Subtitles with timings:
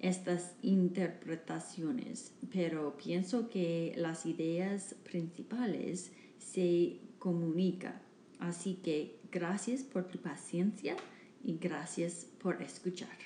[0.00, 8.00] estas interpretaciones, pero pienso que las ideas principales se comunican.
[8.38, 10.96] Así que gracias por tu paciencia
[11.42, 13.16] y gracias por escuchar.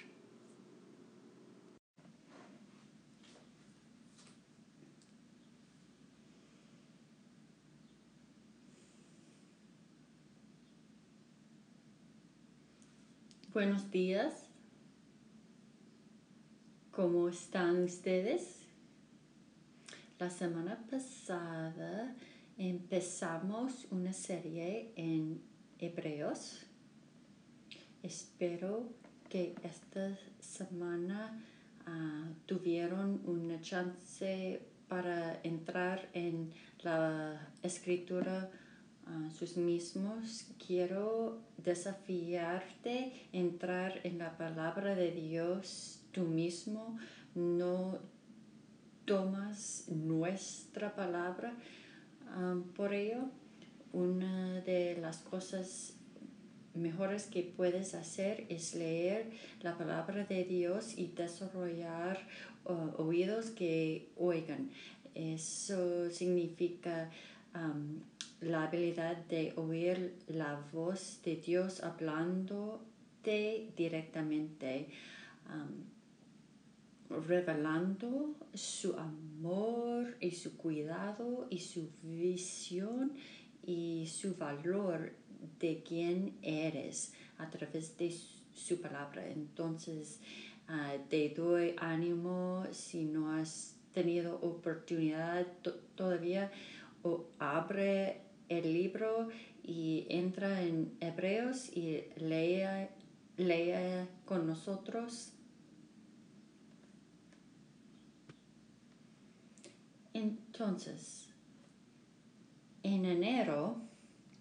[13.53, 14.50] Buenos días.
[16.91, 18.67] ¿Cómo están ustedes?
[20.19, 22.17] La semana pasada
[22.59, 25.41] empezamos una serie en
[25.79, 26.67] Hebreos.
[28.03, 28.89] Espero
[29.29, 31.41] que esta semana
[31.87, 38.51] uh, tuvieron una chance para entrar en la escritura
[39.37, 46.99] sus mismos, quiero desafiarte a entrar en la palabra de Dios tú mismo,
[47.35, 47.99] no
[49.05, 51.55] tomas nuestra palabra.
[52.77, 53.29] por ello,
[53.93, 55.95] una de las cosas
[56.75, 59.31] mejores que puedes hacer es leer
[59.63, 62.19] la palabra de Dios y desarrollar
[62.97, 64.71] oídos que oigan.
[65.15, 67.11] Eso significa
[68.41, 74.89] la habilidad de oír la voz de Dios hablándote directamente,
[77.11, 83.13] revelando su amor y su cuidado y su visión
[83.63, 85.13] y su valor
[85.59, 88.15] de quién eres a través de
[88.55, 89.29] su palabra.
[89.29, 90.21] Entonces,
[90.69, 95.47] ah, te doy ánimo si no has tenido oportunidad
[95.95, 96.51] todavía
[97.03, 99.29] o abre el libro
[99.63, 102.91] y entra en Hebreos y lea,
[103.37, 105.33] lea con nosotros.
[110.13, 111.29] Entonces,
[112.83, 113.83] en enero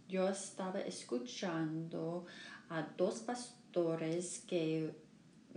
[0.07, 2.25] yo estaba escuchando
[2.69, 4.91] a dos pastores que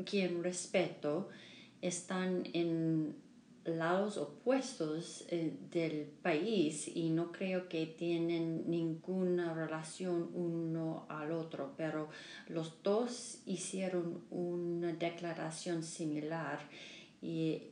[0.05, 1.28] quien respeto
[1.81, 3.17] están en
[3.65, 11.75] lados opuestos eh, del país y no creo que tienen ninguna relación uno al otro,
[11.77, 12.09] pero
[12.49, 16.69] los dos hicieron una declaración similar
[17.21, 17.72] y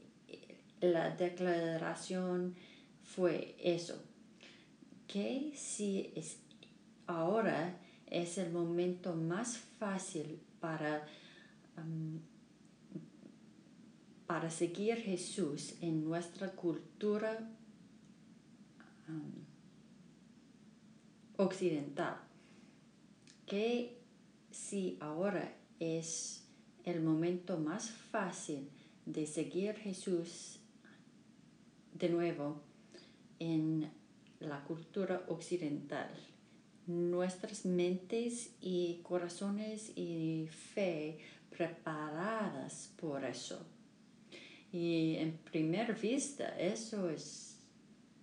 [0.80, 2.54] la declaración
[3.02, 4.02] fue eso,
[5.06, 6.38] que si es,
[7.06, 7.76] ahora
[8.06, 11.06] es el momento más fácil para
[14.30, 17.50] para seguir Jesús en nuestra cultura
[19.08, 19.32] um,
[21.36, 22.16] occidental,
[23.44, 23.98] que
[24.52, 26.44] si ahora es
[26.84, 28.70] el momento más fácil
[29.04, 30.59] de seguir Jesús
[32.00, 32.60] de nuevo
[33.38, 33.90] en
[34.40, 36.10] la cultura occidental.
[36.86, 41.18] Nuestras mentes y corazones y fe
[41.50, 43.64] preparadas por eso
[44.72, 47.58] y en primer vista eso es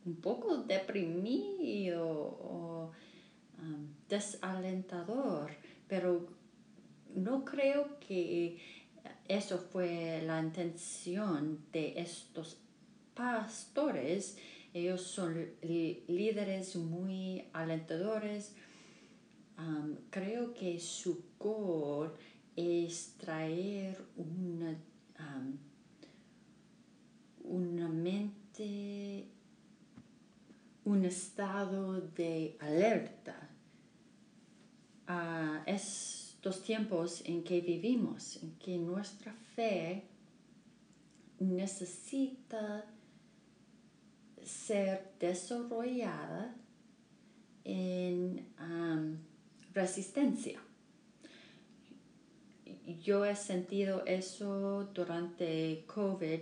[0.05, 2.91] un poco deprimido o
[3.59, 5.51] um, desalentador,
[5.87, 6.27] pero
[7.13, 8.59] no creo que
[9.27, 12.57] eso fue la intención de estos
[13.17, 14.37] pastores.
[14.73, 18.53] Ellos son líderes muy alentadores.
[20.11, 22.13] Creo que su goal
[22.55, 24.77] es traer una
[27.47, 29.25] una mente,
[30.83, 33.49] un estado de alerta
[35.07, 40.03] a estos tiempos en que vivimos, en que nuestra fe
[41.39, 42.85] necesita
[44.47, 46.55] ser desarrollada
[47.63, 48.47] en
[49.73, 50.59] resistencia.
[53.01, 56.39] Yo he sentido eso durante COVID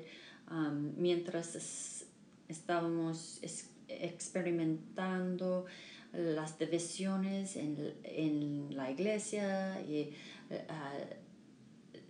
[0.95, 2.05] mientras
[2.47, 3.41] estábamos
[3.87, 5.65] experimentando
[6.13, 10.13] las divisiones en, la iglesia y
[10.49, 10.65] eh,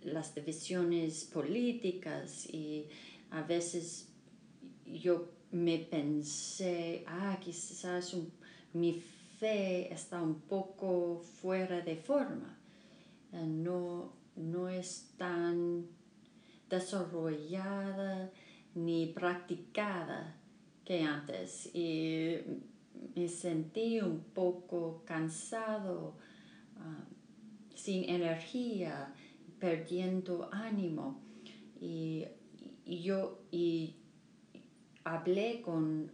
[0.04, 2.86] las divisiones políticas y
[3.30, 4.08] a veces
[4.86, 8.14] yo me pensé, ah, quizás
[8.74, 8.92] mi
[9.38, 12.58] fe está un poco fuera de forma,
[13.32, 15.86] eh, no, no es tan
[16.68, 18.30] desarrollada
[18.74, 20.36] ni practicada
[20.84, 22.36] que antes y
[23.14, 26.14] me sentí un poco cansado,
[26.78, 27.04] ah,
[27.74, 29.14] sin energía
[29.58, 31.20] perdiendo ánimo.
[31.80, 32.26] Y,
[32.86, 33.96] yo y
[35.06, 36.10] hablé con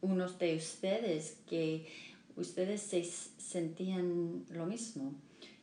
[0.00, 1.88] unos de ustedes que
[2.36, 5.12] ustedes se sentían lo mismo.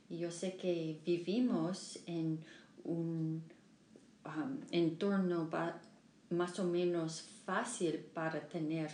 [0.10, 2.44] Y yo sé que vivimos en
[2.84, 3.42] un
[4.26, 5.50] um, entorno
[6.30, 8.92] más o menos fácil para tener,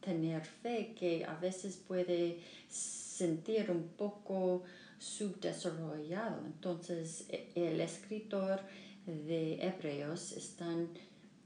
[0.00, 2.38] tener fe que a veces puede
[2.68, 4.62] sentir un poco
[4.98, 6.46] subdesarrollado.
[6.46, 8.60] Entonces, e, el escritor
[9.04, 10.90] de Hebreos están,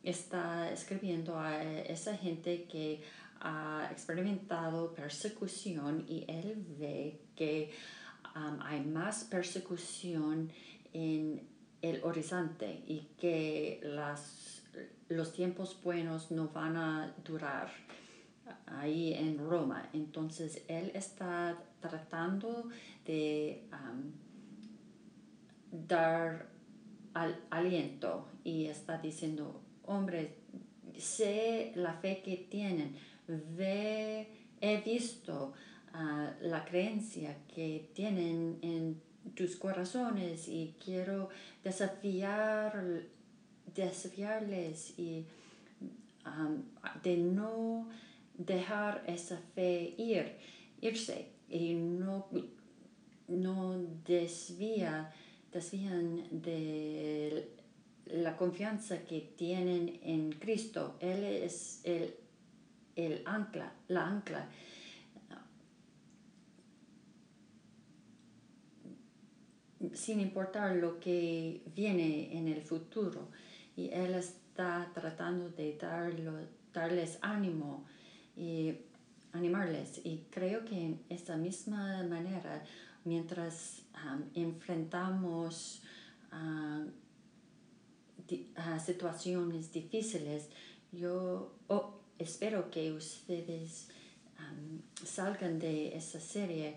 [0.02, 3.02] está escribiendo a esa gente que
[3.40, 7.72] ha experimentado persecución y él ve que
[8.37, 10.50] um, hay más persecución
[10.93, 11.46] en
[11.81, 14.62] el horizonte y que las,
[15.08, 17.70] los tiempos buenos no van a durar
[18.66, 19.88] ahí en Roma.
[19.93, 22.69] Entonces él está tratando
[23.04, 23.69] de
[25.72, 26.49] dar
[27.50, 29.60] aliento y está diciendo,
[29.92, 30.34] hombre,
[30.96, 32.96] sé la fe que tienen,
[33.26, 34.26] ve,
[34.60, 35.52] he visto
[35.92, 39.00] ah, la creencia que tienen en
[39.34, 41.28] tus corazones y quiero
[41.62, 43.02] desafiar,
[43.74, 45.24] desafiarles y
[47.02, 47.88] de no
[48.36, 50.36] dejar esa fe ir,
[50.80, 51.28] irse.
[51.48, 52.28] Y no,
[53.28, 55.12] no desvía,
[55.52, 57.50] desvían de
[58.06, 60.96] la confianza que tienen en Cristo.
[61.00, 62.14] Él es el,
[62.96, 64.49] el ancla, la ancla.
[69.94, 73.28] sin importar lo que viene en el futuro.
[73.76, 76.38] Y Él está tratando de darlo,
[76.72, 77.84] darles ánimo
[78.37, 78.75] y
[79.32, 80.00] animarles.
[80.04, 82.62] Y creo que en esta misma manera,
[83.04, 83.82] mientras
[84.34, 85.82] enfrentamos
[88.84, 90.48] situaciones difíciles,
[90.92, 91.54] yo
[92.19, 93.88] espero que ustedes
[95.04, 96.76] salgan de esa serie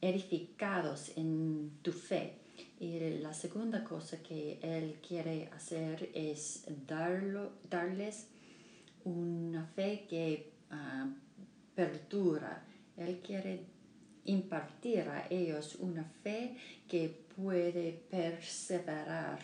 [0.00, 2.34] edificados en tu fe.
[2.80, 8.28] Y la segunda cosa que Él quiere hacer es darlo, darles
[9.04, 11.08] una fe que uh,
[11.74, 12.64] perdura.
[12.96, 13.64] Él quiere
[14.24, 16.56] impartir a ellos una fe
[16.88, 19.38] que puede perseverar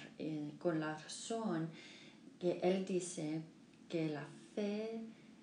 [0.58, 1.70] con la razón
[2.40, 3.42] que Él dice
[3.88, 5.00] que la fe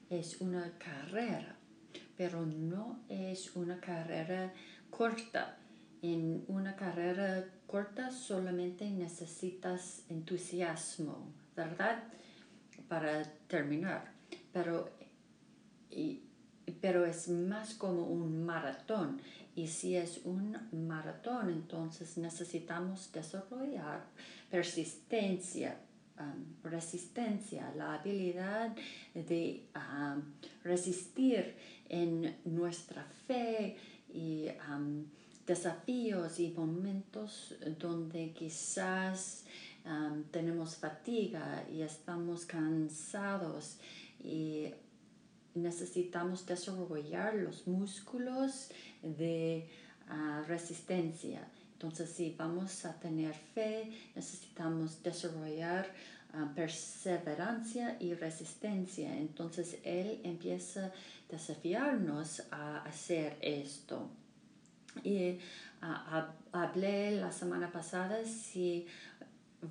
[0.10, 1.56] es una carrera,
[2.18, 4.52] pero no es una carrera
[4.90, 5.58] corta.
[6.02, 12.04] En una carrera corta solamente necesitas entusiasmo, ¿verdad?
[12.90, 14.12] Para terminar.
[14.52, 14.90] Pero,
[16.82, 19.22] pero es más como un maratón.
[19.56, 24.06] Y si es un maratón, entonces necesitamos desarrollar
[24.50, 25.78] persistencia,
[26.20, 28.76] um, resistencia, la habilidad
[29.14, 30.22] de um,
[30.64, 31.56] resistir
[31.90, 33.78] en nuestra fe,
[34.14, 34.48] y
[35.46, 39.46] desafíos y momentos donde quizás
[40.30, 43.78] tenemos fatiga y estamos cansados
[44.24, 44.68] y
[45.56, 48.70] necesitamos desarrollar los músculos
[49.02, 49.70] de
[50.08, 51.48] ah, resistencia.
[51.74, 55.88] Entonces, si vamos a tener fe, necesitamos desarrollar
[56.34, 59.18] ah, perseverancia y resistencia.
[59.18, 60.92] Entonces, Él empieza
[61.30, 64.10] desafiarnos a hacer esto.
[65.04, 65.40] Y
[66.52, 68.86] hablé la semana pasada si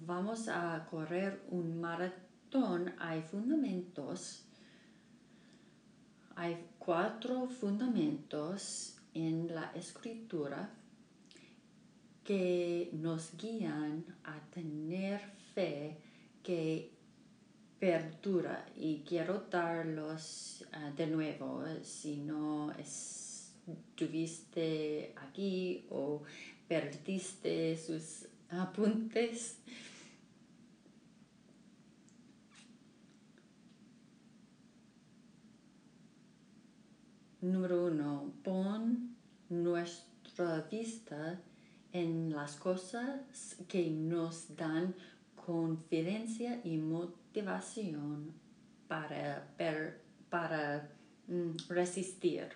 [0.07, 4.45] vamos a correr un maratón, hay fundamentos,
[6.41, 10.71] hay cuatro fundamentos en la escritura
[12.25, 15.21] que nos guían a tener
[15.55, 15.99] fe
[16.43, 16.93] que
[17.77, 22.73] apertura y quiero darlos uh, de nuevo si no
[23.67, 26.23] estuviste aquí o
[26.67, 29.59] perdiste sus apuntes.
[37.43, 39.17] Número uno, pon
[39.49, 41.41] nuestra vista
[41.91, 44.95] en las cosas que nos dan
[45.47, 48.35] confidencia y motivación
[48.89, 49.49] para,
[50.29, 50.91] para
[51.29, 52.49] mm, resistir.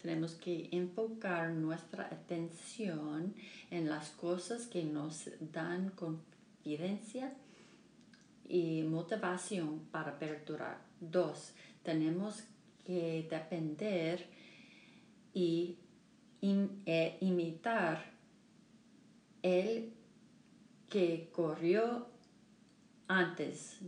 [0.00, 3.34] Tenemos que enfocar nuestra atención
[3.72, 7.34] en las cosas que nos dan confidencia
[8.48, 10.78] y motivación para perdurar.
[11.00, 11.52] Dos,
[11.82, 12.44] tenemos
[12.86, 14.26] que depender
[15.34, 15.78] y
[16.86, 18.04] e imitar
[19.42, 19.92] el
[20.88, 22.06] que corrió
[23.08, 23.80] antes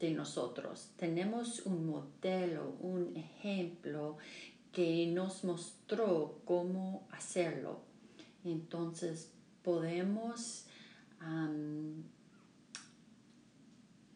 [0.00, 0.92] de nosotros.
[0.96, 4.16] Tenemos un modelo, un ejemplo
[4.72, 7.80] que nos mostró cómo hacerlo.
[8.44, 10.66] Entonces podemos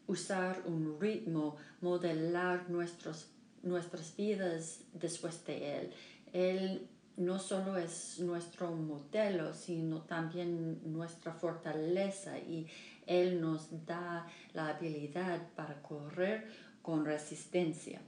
[0.07, 3.27] usar un ritmo, modelar nuestros,
[3.63, 5.93] nuestras vidas después de él.
[6.33, 6.89] Él
[7.19, 12.65] no solo es nuestro modelo, sino también nuestra fortaleza y
[13.05, 16.47] Él nos da la habilidad para correr
[16.81, 18.01] con resistencia.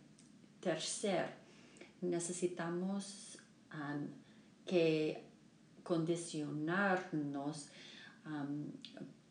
[0.62, 1.25] Tercer,
[2.00, 3.38] necesitamos
[4.65, 5.25] que
[5.84, 7.67] condicionarnos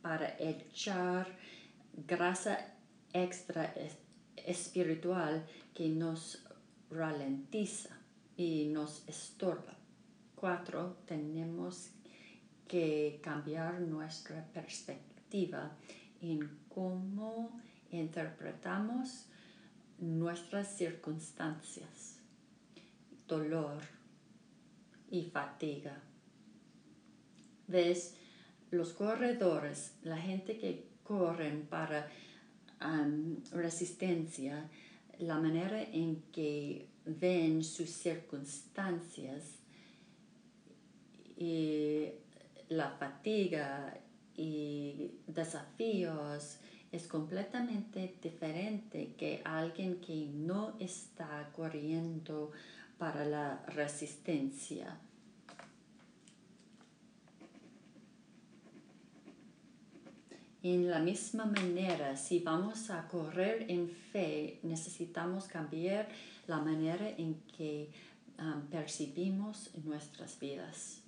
[0.03, 1.27] para echar
[2.07, 2.75] grasa
[3.15, 3.75] extra
[4.37, 5.47] espiritual
[5.81, 6.45] que nos
[6.91, 7.97] ralentiza
[8.37, 9.79] y nos estorba.
[10.35, 11.89] Cuatro, tenemos
[12.69, 15.71] que cambiar nuestra perspectiva
[16.21, 17.59] en cómo
[17.91, 19.25] interpretamos
[19.99, 22.19] nuestras circunstancias,
[23.27, 23.79] dolor
[25.11, 25.99] y fatiga.
[27.69, 28.17] ¿Ves?
[28.71, 32.07] Los corredores, la gente que corren para
[33.53, 34.69] resistencia,
[35.21, 39.45] la manera en que ven sus circunstancias
[41.37, 42.09] y
[42.69, 43.99] la fatiga
[44.37, 46.59] y desafíos
[46.93, 52.50] es completamente diferente que alguien que no está corriendo
[52.99, 54.99] para la resistencia.
[60.62, 66.07] En la misma manera, si vamos a correr en fe, necesitamos cambiar
[66.47, 67.88] la manera en que
[68.38, 71.00] um, percibimos nuestras vidas.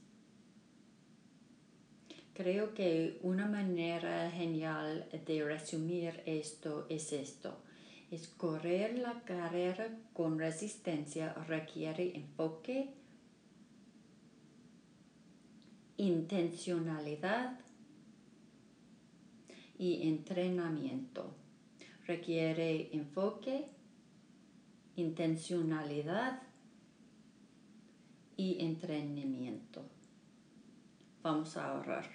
[2.32, 7.59] Creo que una manera genial de resumir esto es esto.
[8.11, 12.88] Es correr la carrera con resistencia requiere enfoque,
[15.99, 17.59] intencionalidad
[19.83, 21.35] y entrenamiento.
[22.07, 23.67] Requiere enfoque,
[24.95, 26.41] intencionalidad
[28.37, 29.83] y entrenamiento.
[31.21, 32.09] Vamos a ahorrar.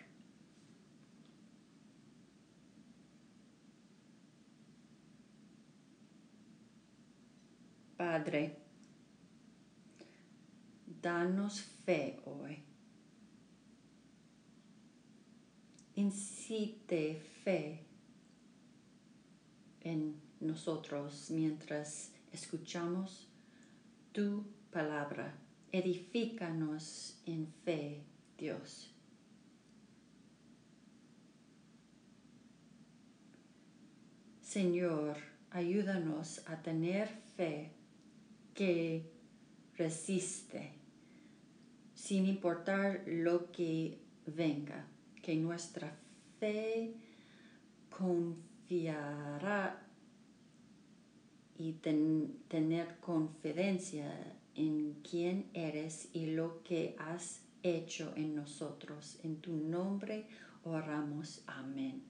[7.97, 8.55] Padre,
[11.01, 12.66] danos fe hoy.
[15.97, 17.79] Incite fe
[19.81, 23.27] en nosotros mientras escuchamos
[24.11, 25.33] tu palabra.
[25.71, 28.03] Edifícanos en fe,
[28.37, 28.93] Dios.
[34.41, 35.17] Señor,
[35.49, 37.71] ayúdanos a tener fe
[38.53, 39.11] que
[39.75, 40.73] resiste,
[41.95, 44.85] sin importar lo que venga,
[45.27, 45.93] que nuestra
[46.39, 46.93] fe
[47.89, 49.77] confiará
[51.57, 54.09] y tener confidencia
[54.55, 59.19] en quién eres y lo que has hecho en nosotros.
[59.21, 60.27] En tu nombre
[60.63, 61.43] oramos.
[61.45, 62.01] Amén.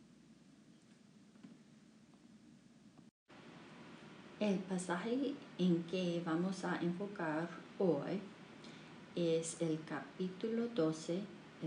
[4.39, 8.21] El pasaje en que vamos a enfocar hoy
[9.15, 11.23] es el capítulo 12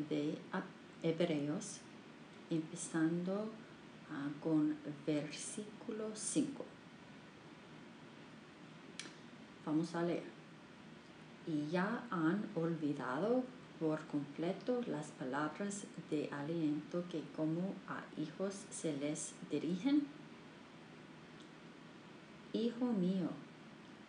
[0.09, 0.38] de
[1.02, 1.78] Hebreos,
[2.50, 3.49] empezando
[4.11, 4.76] ah, con
[5.07, 6.64] versículo 5.
[9.64, 10.25] Vamos a leer.
[11.47, 13.45] Y ya han olvidado
[13.78, 20.07] por completo las palabras de aliento que como a hijos se les dirigen.
[22.52, 23.30] Hijo mío,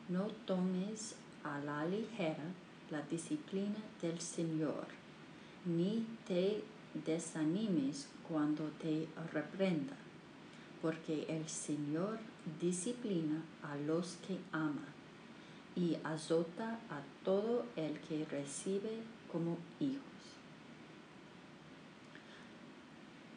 [0.10, 2.44] no tomes a la ligera
[2.92, 4.86] la disciplina del Señor,
[5.66, 6.62] ni te
[6.94, 9.96] desanimes cuando te reprenda,
[10.82, 12.20] porque el Señor
[12.60, 14.86] disciplina a los que ama
[15.76, 20.02] y azota a todo el que recibe como hijos.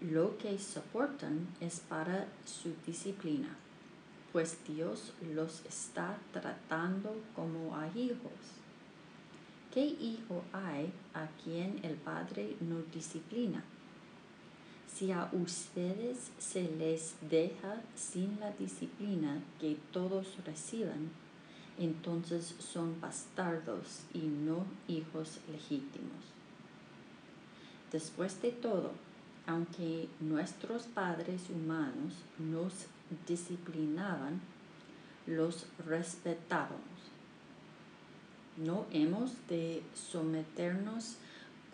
[0.00, 3.56] Lo que soportan es para su disciplina,
[4.32, 8.63] pues Dios los está tratando como a hijos.
[9.74, 13.64] ¿Qué hijo hay a quien el Padre no disciplina?
[14.86, 21.10] Si a ustedes se les deja sin la disciplina que todos reciban,
[21.76, 26.22] entonces son bastardos y no hijos legítimos.
[27.90, 28.92] Después de todo,
[29.48, 32.86] aunque nuestros padres humanos nos
[33.26, 34.40] disciplinaban,
[35.26, 36.93] los respetábamos.
[38.56, 41.16] ¿No hemos de someternos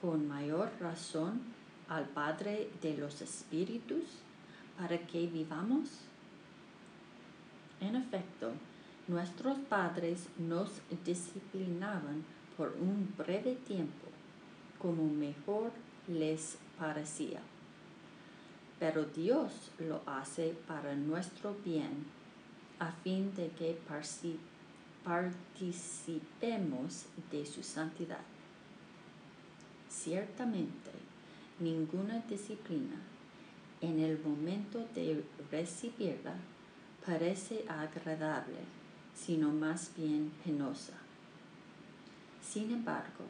[0.00, 1.40] con mayor razón
[1.88, 4.04] al Padre de los Espíritus
[4.78, 5.88] para que vivamos?
[7.80, 8.52] En efecto,
[9.08, 10.70] nuestros padres nos
[11.04, 12.24] disciplinaban
[12.56, 14.08] por un breve tiempo,
[14.78, 15.72] como mejor
[16.08, 17.40] les parecía
[18.80, 22.06] pero Dios lo hace para nuestro bien,
[22.80, 23.78] a fin de que
[25.04, 28.24] participemos de su santidad.
[29.88, 30.90] Ciertamente,
[31.58, 32.96] ninguna disciplina
[33.80, 36.34] en el momento de recibirla
[37.04, 38.58] parece agradable,
[39.14, 40.94] sino más bien penosa.
[42.42, 43.24] Sin embargo,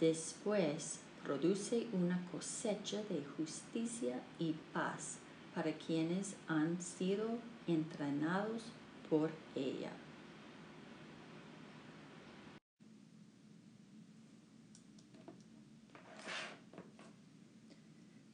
[0.00, 5.18] después produce una cosecha de justicia y paz
[5.54, 8.62] para quienes han sido entrenados
[9.08, 9.92] por ella.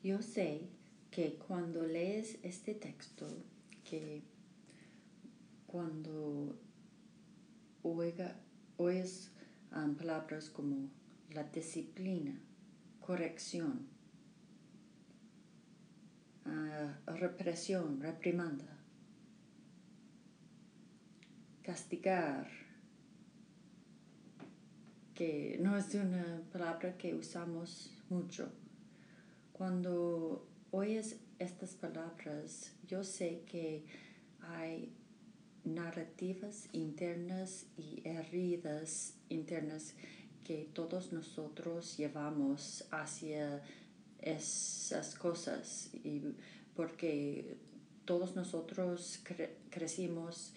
[0.03, 0.69] Yo sé
[1.13, 3.29] que cuando lees este texto,
[3.85, 4.23] que
[5.67, 6.59] cuando
[7.85, 9.31] oyes
[9.73, 10.89] um, palabras como
[11.31, 12.37] la disciplina,
[13.01, 13.87] corrección,
[16.47, 18.77] uh, represión, reprimanda,
[21.63, 22.49] castigar,
[25.15, 28.51] que no es una palabra que usamos mucho.
[29.53, 33.85] Cuando oyes estas palabras, yo sé que
[34.41, 34.93] hay
[35.65, 39.95] narrativas internas y heridas internas
[40.45, 43.63] que todos nosotros llevamos hacia
[44.19, 46.23] esas cosas y
[46.75, 47.57] porque
[48.05, 49.23] todos nosotros
[49.71, 50.55] crecimos,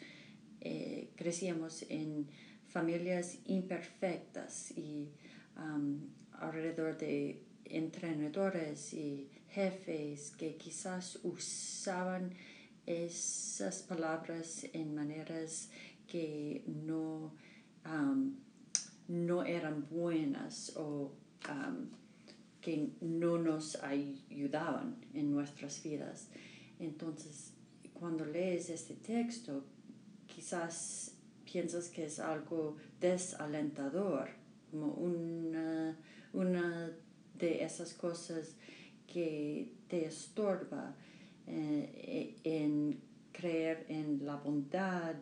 [0.62, 2.28] eh, crecíamos en
[2.68, 5.10] familias imperfectas y
[6.34, 12.34] alrededor de entrenadores y jefes que quizás usaban
[12.86, 15.70] esas palabras en maneras
[16.08, 17.34] que no
[19.08, 21.12] no eran buenas o
[21.50, 21.90] um,
[22.62, 26.30] que no nos ayudaban en nuestras vidas.
[26.80, 27.54] Entonces,
[27.94, 29.64] cuando lees este texto,
[30.26, 31.14] quizás
[31.46, 34.30] piensas que es algo desalentador,
[34.72, 35.96] como una,
[36.34, 36.92] una
[37.38, 38.56] de esas cosas
[39.08, 40.96] que te estorba
[41.48, 43.00] eh, en
[43.32, 45.16] creer en la bondad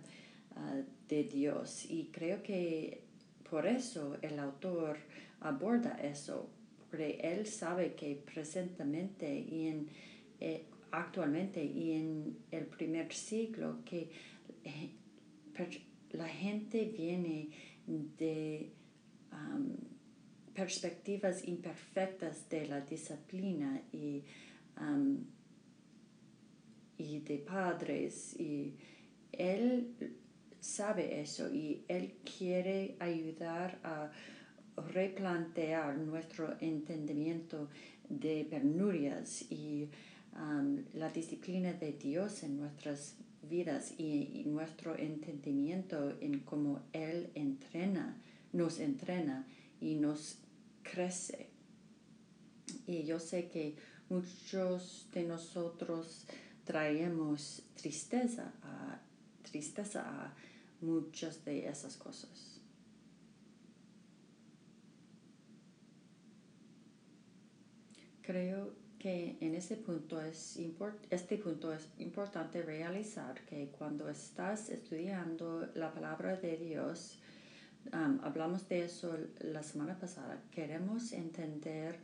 [0.55, 1.85] ah, de Dios.
[1.89, 3.03] Y creo que
[3.49, 4.97] por eso el autor
[5.41, 6.49] aborda eso,
[6.89, 9.89] porque él sabe que presentemente y en,
[10.39, 14.09] eh, actualmente y en el primer siglo que
[14.63, 14.91] eh,
[16.11, 17.49] la gente viene
[17.87, 18.71] de
[20.53, 24.23] perspectivas imperfectas de la disciplina y,
[26.97, 28.75] y de padres y
[29.31, 29.93] él
[30.63, 34.11] sabe eso y Él quiere ayudar a
[34.93, 37.69] replantear nuestro entendimiento
[38.09, 39.89] de penurias y
[40.35, 43.17] um, la disciplina de Dios en nuestras
[43.49, 48.17] vidas y, nuestro entendimiento en cómo Él entrena,
[48.53, 49.45] nos entrena
[49.81, 50.37] y nos
[50.83, 51.49] crece.
[52.85, 53.75] Y yo sé que
[54.09, 56.25] muchos de nosotros
[56.65, 58.99] traemos tristeza a,
[59.41, 60.33] tristeza a
[60.81, 62.59] muchas de esas cosas.
[68.21, 70.57] Creo que en ese punto es
[71.09, 77.19] este punto es importante realizar que cuando estás estudiando la palabra de Dios,
[77.91, 81.99] um, hablamos de eso la semana pasada, queremos entender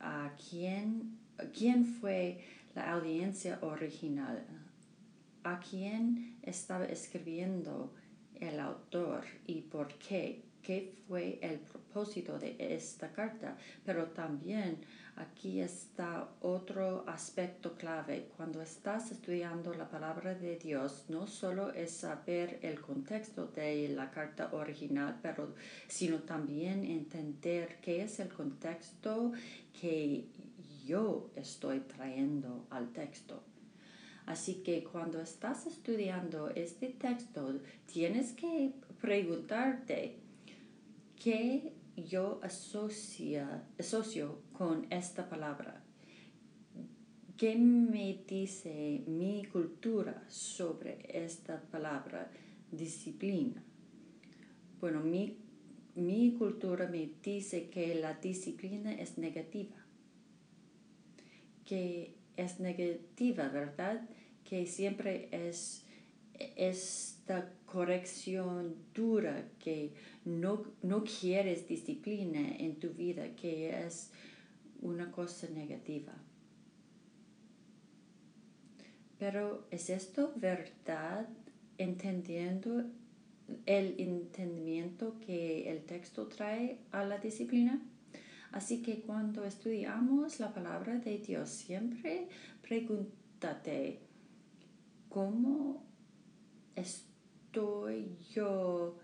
[0.00, 1.18] a quién,
[1.52, 4.44] quién fue la audiencia original,
[5.42, 7.92] a quién estaba escribiendo
[8.40, 14.78] el autor y por qué, qué fue el propósito de esta carta, pero también
[15.18, 18.28] aquí está otro aspecto clave.
[18.36, 24.10] Cuando estás estudiando la palabra de Dios, no solo es saber el contexto de la
[24.10, 25.54] carta original, pero
[25.88, 29.32] sino también entender qué es el contexto
[29.80, 30.26] que
[30.86, 33.42] yo estoy trayendo al texto.
[34.26, 40.16] Así que cuando estás estudiando este texto, tienes que preguntarte
[41.16, 45.82] qué yo asocia, asocio con esta palabra.
[47.36, 52.30] ¿Qué me dice mi cultura sobre esta palabra
[52.72, 53.62] disciplina?
[54.80, 55.36] Bueno, mi,
[55.94, 59.76] mi cultura me dice que la disciplina es negativa,
[61.64, 64.08] que es negativa, ¿verdad?
[64.48, 65.84] que siempre es
[66.56, 69.92] esta corrección dura que
[70.24, 74.10] no, no quieres disciplina en tu vida, que es
[74.80, 76.12] una cosa negativa.
[79.18, 81.28] Pero ¿es esto verdad
[81.76, 82.84] entendiendo
[83.66, 87.82] el entendimiento que el texto trae a la disciplina?
[88.52, 92.28] Así que cuando estudiamos la palabra de Dios, siempre
[92.62, 93.98] pregúntate,
[95.08, 95.87] ¿cómo
[96.78, 98.96] estoy yo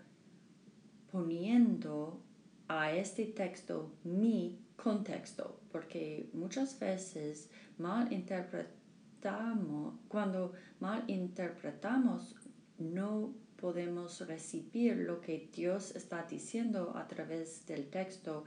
[1.11, 2.21] poniendo
[2.67, 5.59] a este texto mi contexto?
[5.71, 12.35] Porque muchas veces mal interpretamos, cuando mal interpretamos,
[12.77, 18.45] no podemos recibir lo que Dios está diciendo a través del texto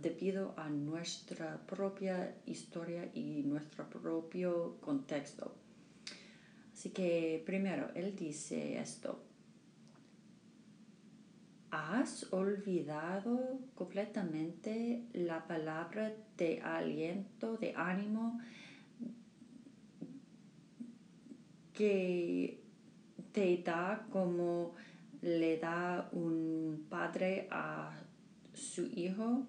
[0.00, 5.61] debido a nuestra propia historia y nuestro propio contexto.
[6.82, 9.22] Así que primero, él dice esto.
[11.70, 18.40] ¿Has olvidado completamente la palabra de aliento, de ánimo
[21.72, 22.60] que
[23.30, 24.74] te da como
[25.20, 27.96] le da un padre a
[28.54, 29.46] su hijo?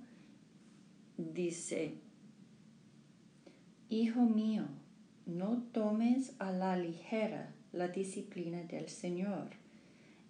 [1.17, 1.95] Dice,
[3.89, 4.65] Hijo mío,
[5.25, 9.49] no tomes a la ligera la disciplina del Señor,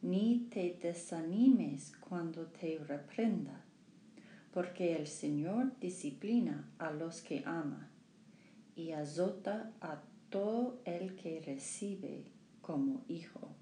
[0.01, 3.63] ni te desanimes cuando te reprenda,
[4.53, 7.89] porque el Señor disciplina a los que ama
[8.75, 12.25] y azota a todo el que recibe
[12.61, 13.55] como hijo.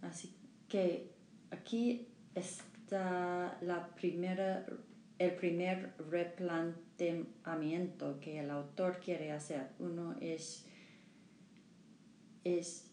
[0.00, 0.34] Así
[0.68, 1.10] que
[1.50, 4.66] aquí está la primera
[5.18, 5.92] el primer
[7.02, 9.68] replanteamiento que el autor quiere hacer.
[9.78, 10.66] Uno es,
[12.44, 12.90] es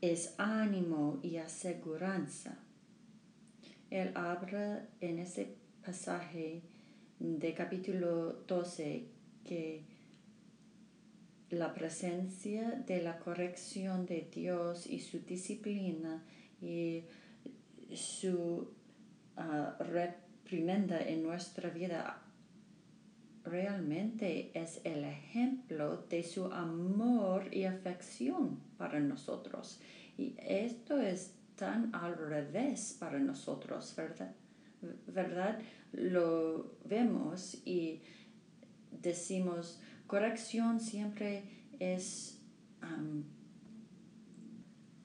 [0.00, 2.56] es ánimo y aseguranza.
[3.90, 6.62] Él habla en ese pasaje
[7.18, 9.04] de capítulo 12
[9.44, 9.82] que
[11.50, 16.22] la presencia de la corrección de Dios y su disciplina
[16.62, 17.02] y
[17.92, 18.70] su
[19.36, 22.22] ah, reprimenda en nuestra vida
[23.44, 29.80] realmente es el ejemplo de su amor y afección para nosotros.
[30.16, 34.34] Y esto es tan al revés para nosotros, ¿verdad?
[35.06, 35.60] ¿Verdad?
[35.92, 38.00] Lo vemos y
[38.90, 41.44] decimos, corrección siempre
[41.78, 42.40] es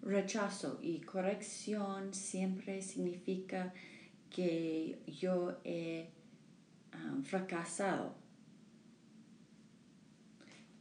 [0.01, 3.73] rechazo y corrección siempre significa
[4.29, 6.09] que yo he
[7.23, 8.15] fracasado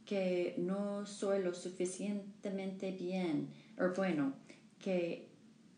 [0.05, 4.35] que no soy lo suficientemente bien, o bueno,
[4.79, 5.34] que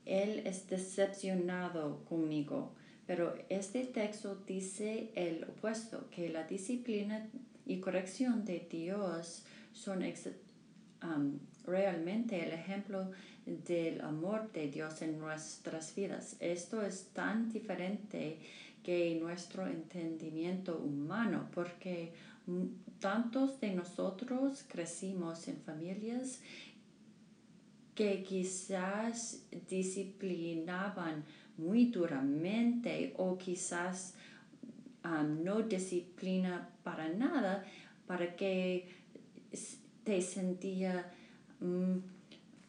[0.07, 2.71] Él es decepcionado conmigo.
[3.05, 7.27] Pero este texto dice el opuesto, que la disciplina
[7.65, 9.43] y corrección de Dios
[9.73, 13.11] son um, realmente el ejemplo
[13.45, 16.35] del amor de Dios en nuestras vidas.
[16.39, 18.39] Esto es tan diferente
[18.83, 22.13] que nuestro entendimiento humano, porque
[22.99, 26.41] tantos de nosotros crecimos en familias
[27.97, 31.23] que quizás disciplinaban
[31.57, 34.13] muy duramente o quizás
[35.03, 37.65] um, no disciplina para nada
[38.05, 38.87] para que
[40.03, 41.11] te sentía
[41.59, 41.99] um,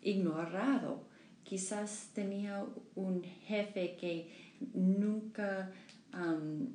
[0.00, 1.04] ignorado.
[1.44, 2.64] Quizás tenía
[2.94, 4.32] un jefe que
[4.72, 5.70] nunca
[6.14, 6.68] um,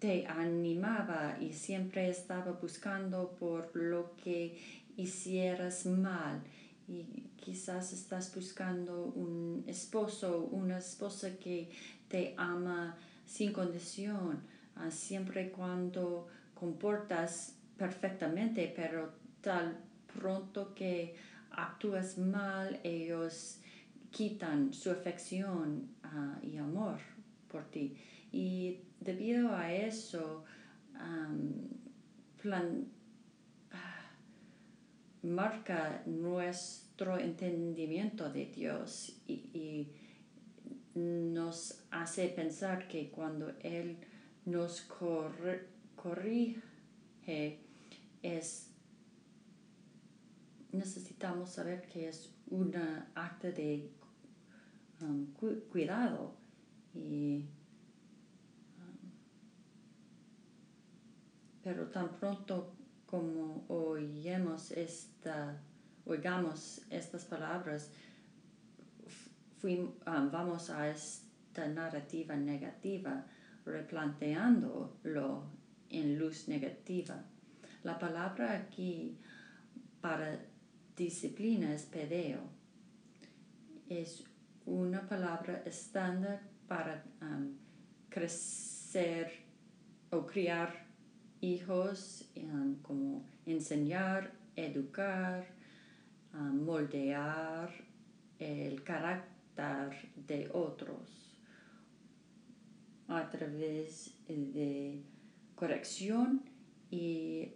[0.00, 4.58] te animaba y siempre estaba buscando por lo que
[4.96, 6.42] hicieras mal
[6.88, 11.70] y quizás estás buscando un esposo, una esposa que
[12.08, 14.40] te ama sin condición,
[14.76, 19.76] uh, siempre cuando comportas perfectamente, pero tal
[20.14, 21.16] pronto que
[21.50, 23.58] actúas mal, ellos
[24.12, 26.98] quitan su afección uh, y amor
[27.50, 27.96] por ti.
[28.30, 30.44] Y debido a eso,
[32.40, 32.86] plan,
[35.22, 39.88] marca nuestro entendimiento de Dios y,
[40.94, 43.96] nos hace pensar que cuando Él
[44.44, 44.82] nos
[45.96, 46.60] corrige
[48.22, 48.68] es
[50.70, 52.76] necesitamos saber que es un
[53.14, 53.90] acto de
[55.70, 56.34] cuidado
[56.92, 57.46] y
[61.62, 62.74] pero tan pronto
[63.06, 65.60] como oímos esta,
[66.06, 67.90] oigamos estas palabras,
[69.62, 73.24] um, vamos a esta narrativa negativa,
[73.64, 75.44] replanteándolo
[75.90, 77.22] en luz negativa.
[77.84, 79.16] La palabra aquí
[80.00, 80.38] para
[80.96, 82.40] disciplina es pedeo.
[83.88, 84.24] Es
[84.66, 87.56] una palabra estándar para um,
[88.08, 89.30] crecer
[90.10, 90.86] o criar
[91.40, 95.46] hijos, um, como enseñar, educar,
[96.32, 97.70] moldear
[98.38, 101.32] el carácter de otros
[103.08, 105.02] a través de
[105.54, 106.42] corrección
[106.90, 107.52] y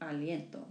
[0.00, 0.66] aliento.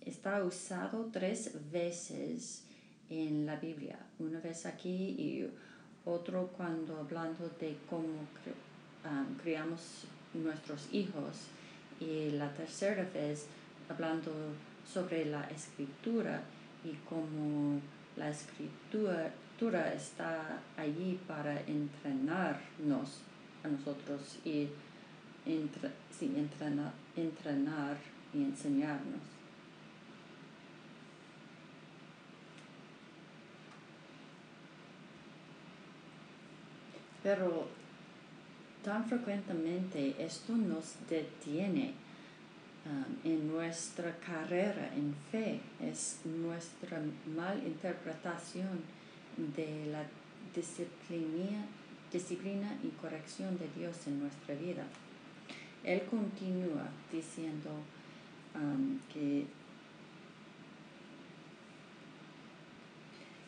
[0.00, 2.66] Está usado tres veces
[3.08, 5.48] en la Biblia, una vez aquí y
[6.04, 8.26] otro cuando hablando de cómo
[9.42, 10.04] criamos
[10.34, 11.48] nuestros hijos
[12.00, 13.46] y la tercera vez
[13.88, 14.32] hablando
[14.92, 16.42] sobre la escritura
[16.84, 17.80] y cómo
[18.16, 19.32] la escritura
[19.94, 23.20] está allí para entrenarnos
[23.62, 24.68] a nosotros y
[27.16, 27.96] entrenar
[28.32, 29.20] y enseñarnos.
[37.22, 37.68] Pero
[38.84, 41.94] tan frecuentemente esto nos detiene
[42.84, 47.00] um, en nuestra carrera en fe, es nuestra
[47.34, 48.82] mal interpretación
[49.56, 50.04] de la
[50.54, 51.64] disciplina,
[52.12, 54.84] disciplina y corrección de Dios en nuestra vida.
[55.82, 57.70] Él continúa diciendo
[58.54, 59.46] um, que,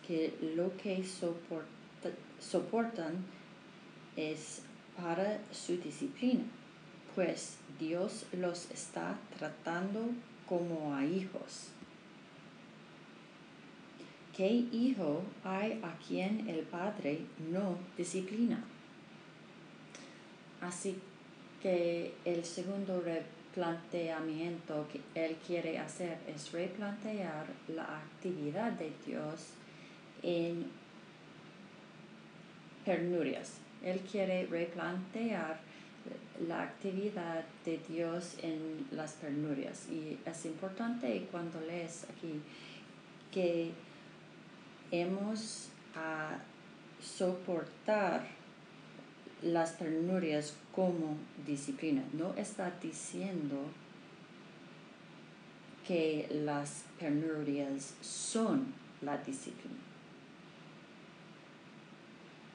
[0.06, 1.04] que lo que
[2.40, 3.16] soportan
[4.16, 4.62] es
[5.00, 6.44] para su disciplina,
[7.14, 10.10] pues Dios los está tratando
[10.48, 11.68] como a hijos.
[14.36, 18.62] ¿Qué hijo hay a quien el padre no disciplina?
[20.60, 20.98] Así
[21.62, 29.52] que el segundo replanteamiento que él quiere hacer es replantear la actividad de Dios
[30.22, 30.66] en
[32.84, 35.60] penurias él quiere replantear
[36.46, 39.88] la actividad de Dios en las penurias.
[39.90, 42.40] Y es importante cuando lees aquí
[43.32, 43.72] que
[44.90, 46.38] hemos a
[47.02, 48.26] soportar
[49.42, 52.02] las penurias como disciplina.
[52.12, 53.56] No está diciendo
[55.86, 59.85] que las penurias son la disciplina.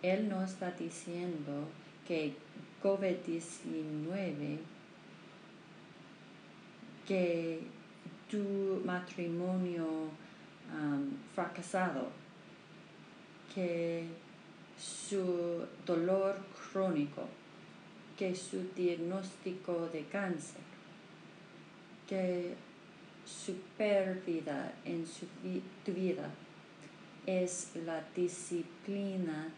[0.02, 1.68] Él no está diciendo
[2.08, 2.34] que
[2.82, 4.58] COVID-19,
[7.08, 7.60] que
[8.30, 9.86] tu matrimonio
[10.74, 12.08] um, fracasado,
[13.54, 14.08] que
[14.78, 16.38] su dolor
[16.72, 17.28] crónico,
[18.18, 20.62] que su diagnóstico de cáncer,
[22.08, 22.56] que
[23.26, 25.26] super vida en su
[25.86, 26.30] tu vida
[27.26, 29.50] es la disciplina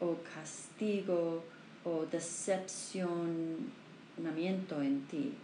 [0.00, 1.44] o castigo
[1.84, 5.34] o decepcionamiento en ti.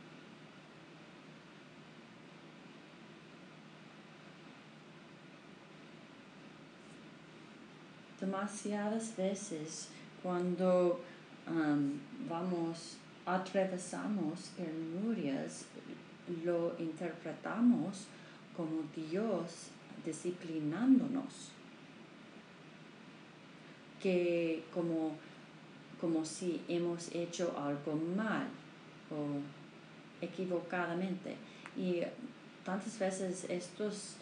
[8.21, 9.89] Demasiadas veces
[10.23, 11.01] cuando
[11.47, 15.67] um, vamos, atravesamos penurias,
[16.45, 18.07] lo interpretamos
[18.57, 19.71] como Dios
[20.05, 21.51] disciplinándonos,
[24.07, 25.17] que como,
[26.01, 28.47] como si hemos hecho algo mal
[29.11, 29.41] o
[30.25, 31.35] equivocadamente.
[31.77, 32.03] Y
[32.65, 34.15] tantas veces estas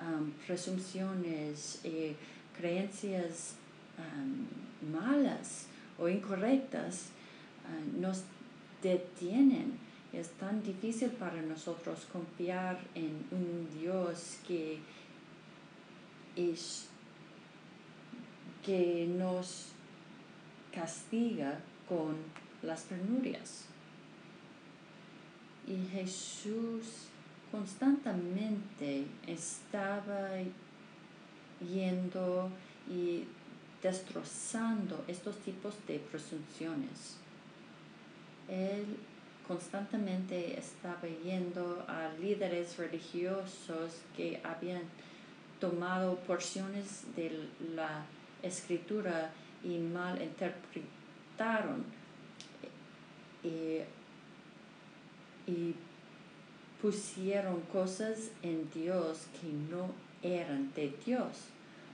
[0.00, 2.16] um, presunciones y
[2.58, 3.54] creencias
[3.96, 5.68] um, malas
[6.00, 7.10] o incorrectas
[7.64, 8.24] uh, nos
[8.82, 9.78] detienen
[10.12, 14.78] es tan difícil para nosotros confiar en un Dios que
[16.34, 16.88] es
[18.68, 19.68] que nos
[20.74, 22.16] castiga con
[22.62, 23.64] las penurias.
[25.66, 27.06] Y Jesús
[27.50, 30.32] constantemente estaba
[31.66, 32.50] yendo
[32.90, 33.24] y
[33.82, 37.16] destrozando estos tipos de presunciones.
[38.50, 38.84] Él
[39.46, 44.82] constantemente estaba yendo a líderes religiosos que habían
[45.58, 48.04] tomado porciones de la
[48.42, 49.30] escritura
[49.64, 51.84] y mal interpretaron
[53.42, 53.80] y,
[55.50, 55.74] y
[56.80, 59.90] pusieron cosas en Dios que no
[60.22, 61.48] eran de Dios.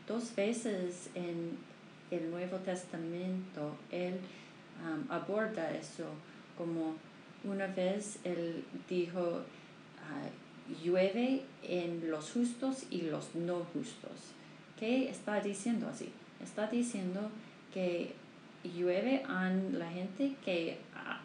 [0.07, 1.57] Dos veces en
[2.11, 4.19] el Nuevo Testamento Él
[4.83, 6.07] um, aborda eso
[6.57, 6.95] como
[7.45, 9.41] una vez Él dijo,
[10.01, 10.29] ah,
[10.83, 14.33] llueve en los justos y los no justos.
[14.79, 16.11] ¿Qué está diciendo así?
[16.45, 17.31] Está diciendo
[17.73, 18.15] que
[18.63, 20.79] llueve en la gente que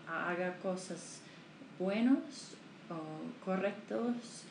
[0.07, 1.19] haga cosas
[1.77, 2.55] buenas
[2.89, 4.43] o correctos,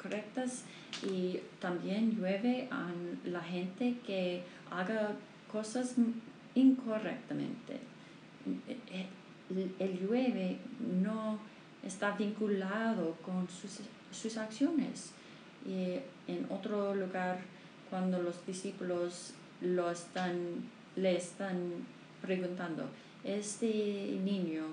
[0.00, 0.64] correctas
[1.02, 5.12] y también llueve en la gente que haga
[5.50, 5.94] cosas
[6.54, 7.80] incorrectamente.
[9.78, 10.58] El llueve
[11.02, 11.38] no
[11.82, 13.80] está vinculado con sus,
[14.12, 15.12] sus acciones.
[15.66, 15.98] Y
[16.30, 17.38] en otro lugar,
[17.90, 20.64] cuando los discípulos lo están,
[20.96, 21.86] le están
[22.22, 22.88] preguntando,
[23.24, 24.64] este niño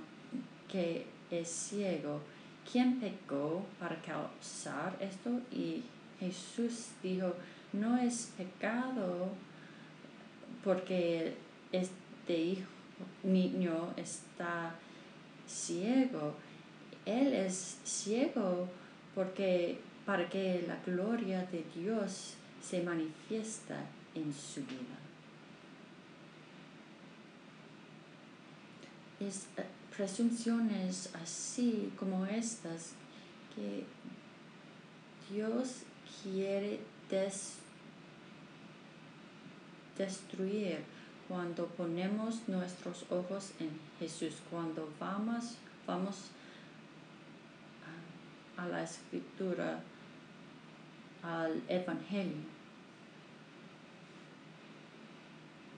[0.69, 2.21] que es ciego,
[2.69, 5.29] ¿quién pecó para causar esto?
[5.51, 5.83] Y
[6.19, 7.33] Jesús dijo,
[7.73, 9.29] no es pecado
[10.63, 11.35] porque
[11.71, 12.69] este hijo,
[13.23, 14.75] niño está
[15.47, 16.35] ciego.
[17.05, 18.69] Él es ciego
[19.15, 23.77] porque para que la gloria de Dios se manifiesta
[24.15, 24.97] en su vida.
[29.19, 32.93] Es eh, presunciones así como estas
[33.56, 33.86] que
[35.32, 35.84] Dios
[36.21, 36.80] quiere
[39.97, 40.80] destruir
[41.28, 46.32] cuando ponemos nuestros ojos en Jesús, cuando vamos, vamos
[48.58, 49.82] a la escritura,
[51.21, 52.52] al Evangelio.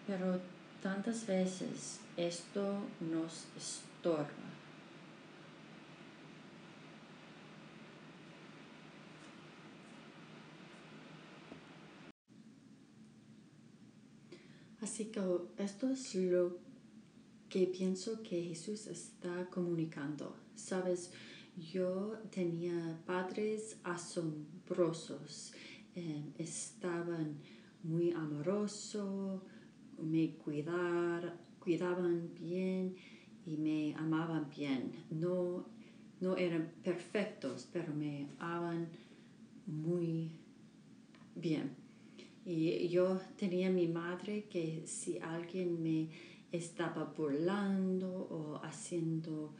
[0.07, 0.39] Pero
[0.81, 4.55] tantas veces esto nos estorba.
[14.81, 15.19] Así que
[15.57, 16.59] esto es lo
[17.49, 20.35] que pienso que Jesús está comunicando.
[20.55, 21.11] Sabes,
[21.57, 25.53] yo tenía padres asombrosos,
[25.95, 27.39] eh, estaban
[27.81, 29.41] muy amorosos,
[30.01, 32.95] me cuidar, cuidaban bien
[33.45, 34.91] y me amaban bien.
[35.09, 35.65] No,
[36.19, 38.87] no eran perfectos, pero me amaban
[39.65, 40.31] muy
[41.35, 41.75] bien.
[42.45, 46.09] Y yo tenía mi madre que si alguien me
[46.51, 49.53] estaba burlando o haciendo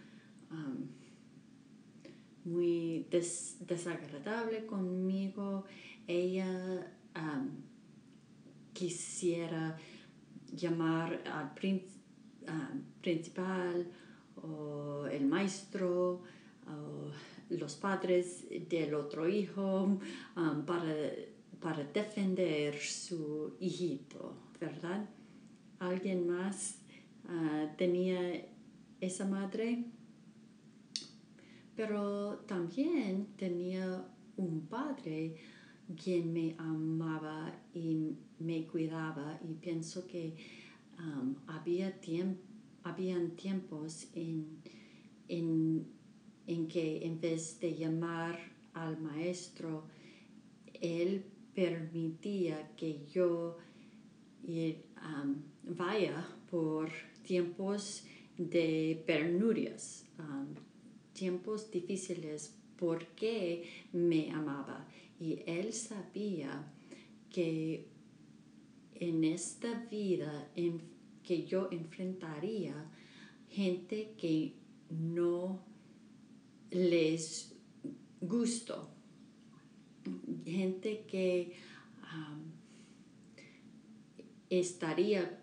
[2.46, 5.66] muy desagradable conmigo,
[6.08, 6.92] ella
[8.74, 9.78] quisiera
[10.56, 11.52] llamar al
[12.48, 13.88] um, principal
[14.42, 16.22] o el maestro
[16.68, 17.12] o
[17.50, 20.00] los padres del otro hijo
[20.66, 20.94] para
[21.60, 25.10] para defender su hijito, ¿verdad?
[25.80, 26.80] ¿Alguien más
[27.28, 28.46] ah, tenía
[29.00, 29.86] esa madre?
[31.76, 34.06] pero también tenía
[34.38, 35.36] un padre
[36.02, 40.36] quien me amaba y me cuidaba y pienso que
[41.00, 42.00] um, había
[43.36, 44.62] tiempos en,
[45.28, 45.88] en,
[46.48, 48.40] en que en vez de llamar
[48.74, 49.86] al maestro,
[50.82, 51.24] él
[51.54, 53.58] permitía que yo
[54.46, 56.90] um, vaya por
[57.24, 58.04] tiempos
[58.38, 60.54] de penurias, um,
[61.14, 63.64] tiempos difíciles, porque
[63.94, 64.86] me amaba.
[65.20, 66.72] Y él sabía
[67.30, 67.88] que
[68.96, 70.82] en esta vida en
[71.24, 72.74] que yo enfrentaría
[73.50, 74.54] gente que
[74.90, 75.60] no
[76.72, 77.56] les
[78.22, 78.90] gustó,
[80.46, 81.54] gente que
[84.50, 85.42] estaría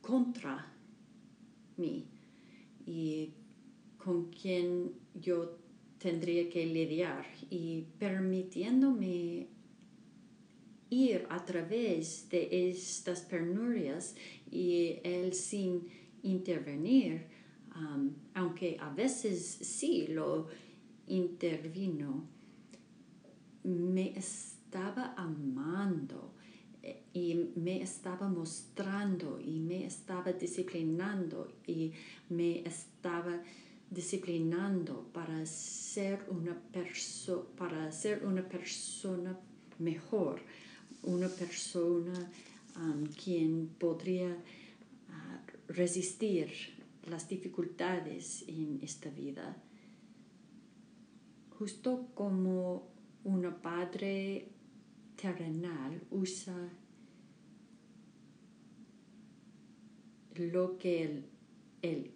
[0.00, 0.72] contra
[1.76, 2.06] mí
[2.86, 3.30] y
[3.96, 5.56] con quien yo
[5.98, 9.46] tendría que lidiar y permitiéndome
[10.92, 14.14] ir a través de estas penurias
[14.50, 15.88] y él sin
[16.22, 17.26] intervenir,
[17.74, 20.48] um, aunque a veces sí lo
[21.06, 22.28] intervino,
[23.64, 26.34] me estaba amando
[26.82, 31.92] eh, y me estaba mostrando y me estaba disciplinando y
[32.28, 33.40] me estaba
[33.88, 39.38] disciplinando para ser una persona para ser una persona
[39.78, 40.40] mejor
[41.02, 42.30] una persona
[43.22, 46.48] quien podría uh, resistir
[47.08, 49.56] las dificultades en esta vida.
[51.58, 52.88] Justo como
[53.24, 54.48] una padre
[55.16, 56.56] terrenal usa
[60.34, 61.24] lo que el,
[61.82, 62.10] el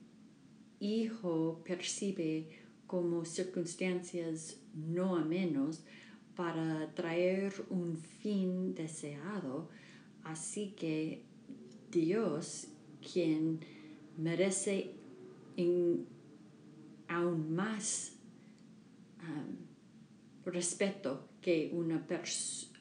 [0.81, 2.49] hijo percibe
[2.87, 5.85] como circunstancias no a menos
[6.37, 9.69] para traer un fin deseado,
[10.23, 11.25] así que
[11.91, 12.69] Dios,
[13.01, 13.61] quien
[14.19, 14.93] merece
[17.09, 18.13] aún más
[19.23, 22.07] um, respeto que una,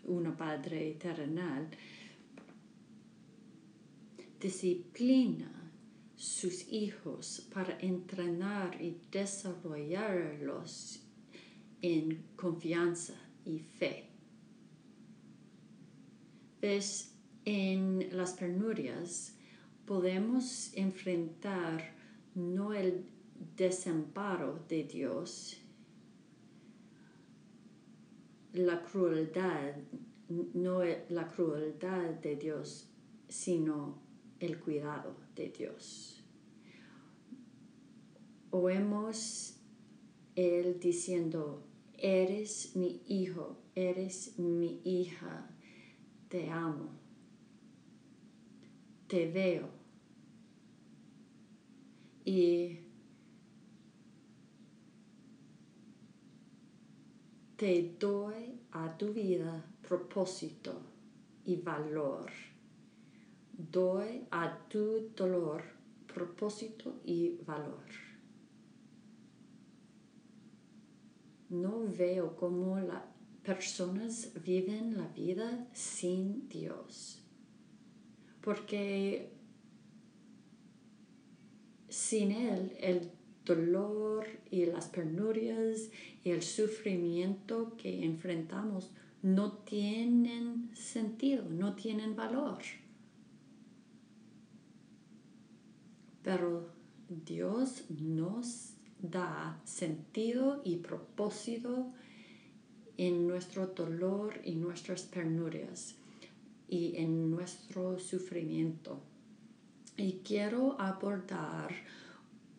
[0.03, 1.69] una padre terrenal,
[4.39, 5.71] disciplina
[6.17, 11.01] sus hijos para entrenar y desarrollarlos
[11.81, 14.09] en confianza y fe.
[16.61, 17.15] Ves,
[17.45, 19.35] en las penurias
[19.85, 21.93] podemos enfrentar
[22.33, 23.05] no el
[23.55, 25.57] desamparo de Dios,
[28.53, 29.75] la crueldad,
[30.29, 32.89] no la crueldad de Dios,
[33.27, 34.01] sino
[34.39, 36.23] el cuidado de Dios.
[38.51, 39.57] Oemos
[40.35, 41.64] Él diciendo,
[41.99, 45.49] eres mi hijo, eres mi hija,
[46.29, 46.89] te amo,
[49.07, 49.69] te veo.
[52.23, 52.79] Y
[57.55, 60.73] te doy a tu vida propósito
[61.45, 62.31] y valor
[63.57, 65.63] doy a tu dolor
[66.07, 68.04] propósito y valor.
[71.49, 73.03] No veo cómo las
[73.43, 77.21] personas viven la vida sin Dios.
[78.41, 79.31] Porque
[81.89, 83.11] sin Él el
[83.45, 85.89] dolor y las penurias
[86.23, 88.91] y el sufrimiento que enfrentamos
[89.21, 92.59] no tienen sentido, no tienen valor.
[96.25, 96.67] pero
[97.07, 98.74] Dios nos
[99.09, 101.91] da sentido y propósito
[102.97, 105.95] en nuestro dolor y nuestras penurias
[106.67, 108.99] y en nuestro sufrimiento.
[109.97, 111.71] Y quiero abordar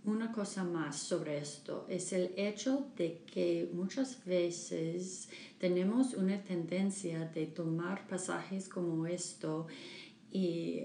[0.06, 5.28] una cosa más sobre esto, es el hecho de que muchas veces
[5.58, 9.66] tenemos una tendencia de tomar pasajes como esto
[10.30, 10.82] y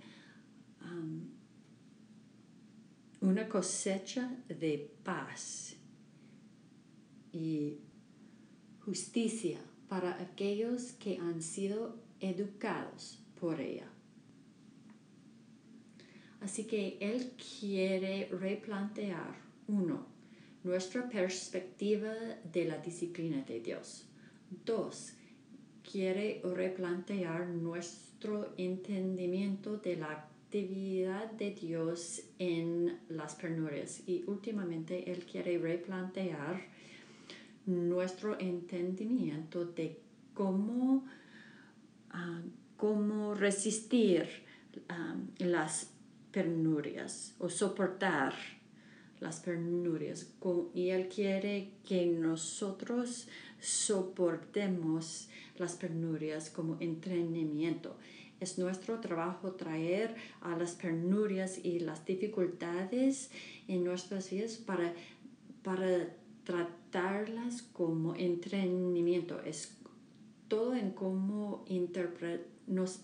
[3.22, 5.76] una cosecha de paz
[7.34, 7.80] y
[8.86, 9.60] justicia
[9.90, 13.92] para aquellos que han sido educados por ella.
[16.42, 19.36] Así que Él quiere replantear,
[19.68, 20.06] uno,
[20.64, 22.14] nuestra perspectiva
[22.52, 24.06] de la disciplina de Dios.
[24.66, 25.14] Dos,
[25.90, 34.04] quiere replantear nuestro entendimiento de la actividad de Dios en las penurias.
[34.08, 36.62] Y últimamente Él quiere replantear
[37.66, 40.00] nuestro entendimiento de
[40.34, 41.06] cómo,
[42.12, 42.42] ah,
[42.78, 44.28] cómo resistir
[44.88, 45.97] ah, las
[46.38, 48.36] penurias o soportar
[49.20, 50.32] las penurias.
[50.76, 53.28] Y Él quiere que nosotros
[53.60, 57.98] soportemos las penurias como entrenamiento.
[58.40, 63.32] Es nuestro trabajo traer a las penurias y las dificultades
[63.68, 64.94] en nuestras vidas para,
[65.64, 66.14] para
[66.44, 69.42] tratarlas como entrenamiento.
[69.42, 69.76] Es
[70.48, 71.66] todo en cómo,
[72.68, 73.00] nos,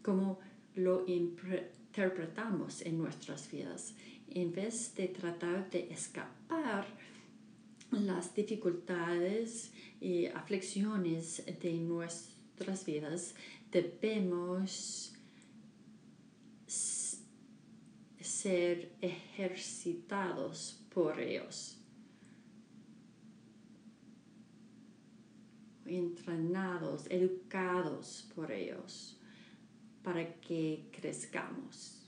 [0.00, 0.38] cómo
[0.74, 3.94] lo interpretamos en nuestras vidas.
[4.30, 6.86] En vez de tratar de escapar
[7.90, 13.34] las dificultades y aflicciones de nuestras vidas,
[13.70, 15.12] debemos
[18.20, 21.78] ser ejercitados por ellos.
[25.84, 29.20] entrenados, educados por ellos
[30.02, 31.98] para que crezcamos.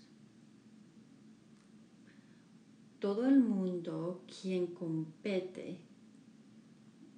[2.98, 5.78] Todo el mundo quien compete,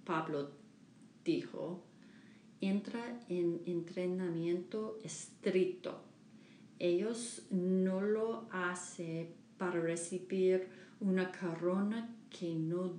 [0.04, 0.50] Pablo
[1.24, 1.82] dijo,
[2.60, 6.02] entra en entrenamiento estricto.
[6.78, 10.68] Ellos no lo hacen para recibir
[11.00, 12.94] una corona que no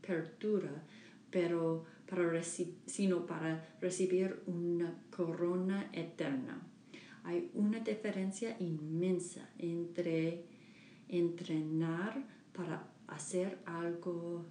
[0.00, 0.84] perdura,
[1.30, 6.69] pero para sino para recibir una corona eterna.
[7.24, 10.44] Hay una diferencia inmensa entre
[11.08, 14.46] entrenar para hacer algo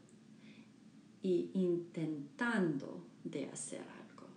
[1.21, 4.27] y intentando de hacer algo.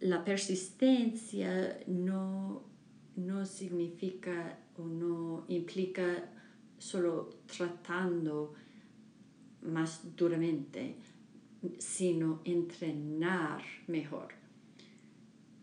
[0.00, 2.62] La persistencia no,
[3.16, 6.30] no significa o no implica
[6.78, 8.54] solo tratando
[9.62, 10.96] más duramente,
[11.78, 14.37] sino entrenar mejor.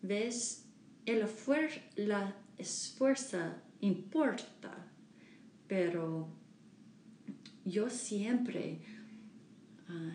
[0.07, 0.63] ¿Ves?
[1.03, 1.27] El
[1.95, 3.39] la esfuerzo
[3.81, 4.71] importa,
[5.67, 6.27] pero
[7.63, 8.77] yo siempre
[9.89, 10.13] ah,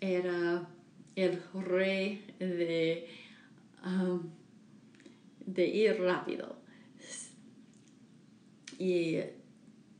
[0.00, 0.66] era
[1.14, 3.06] el rey de,
[5.44, 6.56] de ir rápido
[8.78, 9.18] y,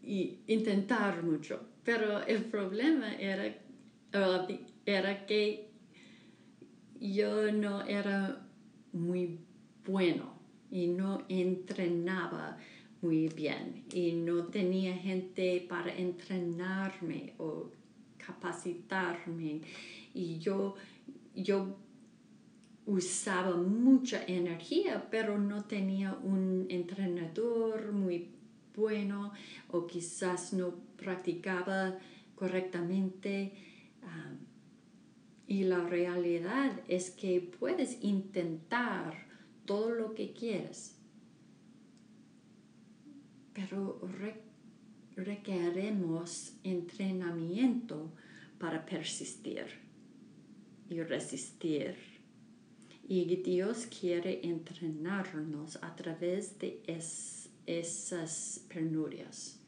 [0.03, 1.61] y intentar mucho.
[1.84, 3.55] Pero el problema era,
[4.86, 5.70] era que
[7.01, 8.46] yo no era
[8.92, 9.38] muy
[9.86, 10.34] bueno
[10.70, 12.59] y no entrenaba
[13.03, 17.70] muy bien y no tenía gente para entrenarme o
[18.18, 19.62] capacitarme
[20.12, 20.74] y yo,
[21.34, 21.76] yo
[22.86, 28.28] usaba mucha energía pero no tenía un entrenador muy
[28.76, 29.32] bueno
[29.68, 31.98] o quizás no practicaba
[32.34, 33.53] correctamente.
[34.03, 34.32] Ah,
[35.51, 39.26] y la realidad es que puedes intentar
[39.64, 40.96] todo lo que quieres,
[43.53, 44.01] pero
[45.16, 48.12] requeremos entrenamiento
[48.61, 49.66] para persistir
[50.88, 51.96] y resistir.
[53.09, 56.80] Y Dios quiere entrenarnos a través de
[57.66, 59.60] esas penurias.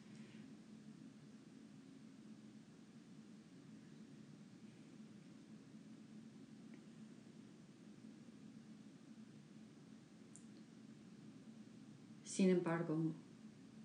[12.33, 12.97] Sin embargo,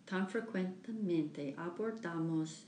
[0.05, 2.65] tan frecuentemente abordamos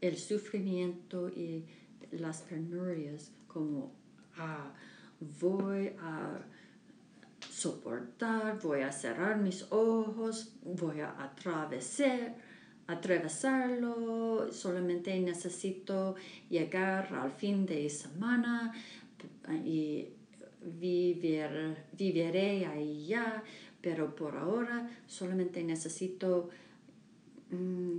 [0.00, 1.66] el sufrimiento y
[2.10, 3.92] las penurias como
[4.38, 4.72] ah,
[5.38, 6.40] voy a
[7.50, 12.34] soportar, voy a cerrar mis ojos, voy a atravesar,
[12.86, 16.14] atravesarlo, solamente necesito
[16.48, 18.72] llegar al fin de semana
[19.66, 20.08] y
[20.64, 23.42] vivir, viviré allá
[23.84, 26.48] pero por ahora solamente necesito
[27.50, 27.98] mm,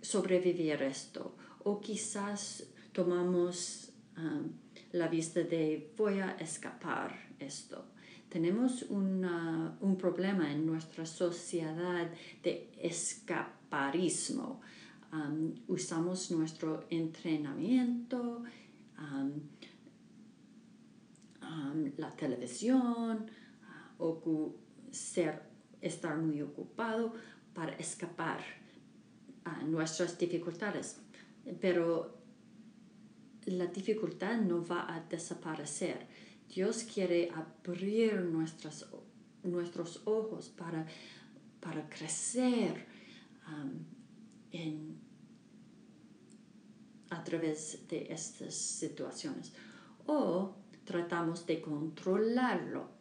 [0.00, 1.36] sobrevivir esto.
[1.64, 4.48] O quizás tomamos um,
[4.92, 7.84] la vista de voy a escapar esto.
[8.30, 12.08] Tenemos un problema en nuestra sociedad
[12.42, 14.60] de escaparismo.
[15.66, 18.44] Usamos nuestro entrenamiento,
[21.96, 23.26] la televisión,
[23.98, 24.52] uh,
[24.90, 25.42] ser,
[25.80, 27.14] estar muy ocupado
[27.54, 28.40] para escapar
[29.44, 31.00] a nuestras dificultades.
[31.60, 32.18] Pero
[33.46, 36.06] la dificultad no va a desaparecer.
[36.48, 38.86] Dios quiere abrir nuestras,
[39.42, 40.86] nuestros ojos para,
[41.60, 42.86] para crecer
[43.48, 43.84] um,
[47.10, 49.52] a través de estas situaciones.
[50.06, 52.99] O tratamos de controlarlo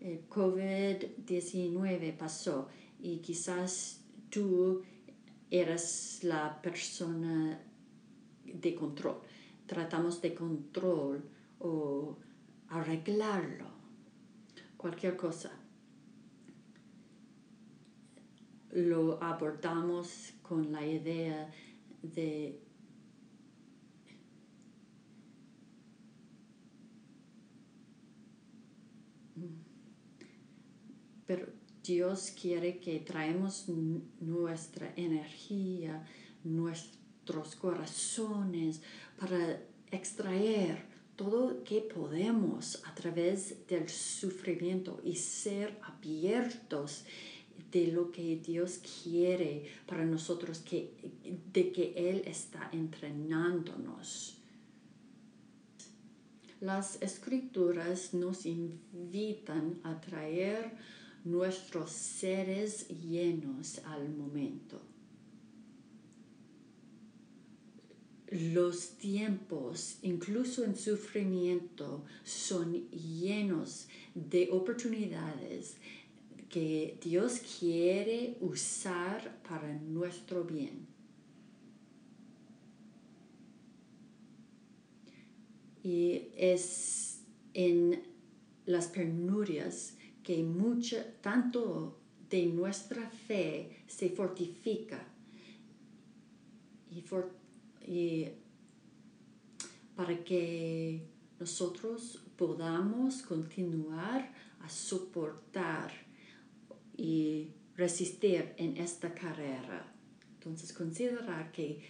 [0.00, 2.68] el COVID-19 pasó
[3.00, 4.82] y quizás tú
[5.50, 7.60] eras la persona
[8.44, 9.20] de control.
[9.66, 11.22] Tratamos de control
[11.58, 12.16] o
[12.68, 13.66] arreglarlo,
[14.76, 15.52] cualquier cosa.
[18.70, 21.50] Lo abordamos con la idea
[22.02, 22.60] de
[31.28, 31.46] pero
[31.84, 33.66] Dios quiere que traemos
[34.18, 36.04] nuestra energía,
[36.42, 38.80] nuestros corazones
[39.20, 39.60] para
[39.90, 47.04] extraer todo que podemos a través del sufrimiento y ser abiertos
[47.70, 50.94] de lo que Dios quiere para nosotros, que,
[51.52, 54.38] de que Él está entrenándonos.
[56.60, 60.72] Las escrituras nos invitan a traer
[61.30, 64.80] nuestros seres llenos al momento.
[68.30, 75.76] Los tiempos, incluso en sufrimiento, son llenos de oportunidades
[76.50, 80.86] que Dios quiere usar para nuestro bien.
[85.82, 87.20] Y es
[87.54, 88.02] en
[88.66, 89.94] las penurias
[90.28, 91.96] que mucho, tanto
[92.28, 95.02] de nuestra fe se fortifica
[96.90, 98.28] y,
[99.96, 101.02] para que
[101.40, 105.92] nosotros podamos continuar a soportar
[106.94, 109.90] y resistir en esta carrera.
[110.34, 111.80] Entonces, considerar que